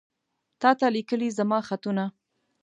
[0.61, 2.05] تاته ليکلي زما خطونه